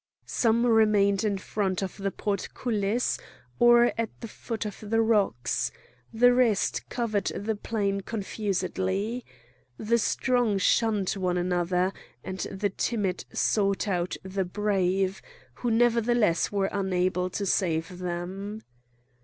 [0.25, 3.19] Some remained in front of the portcullis,
[3.59, 5.71] or at the foot of the rocks;
[6.11, 9.23] the rest covered the plain confusedly.
[9.77, 11.93] The strong shunned one another,
[12.23, 15.21] and the timid sought out the brave,
[15.53, 18.63] who, nevertheless, were unable to save them.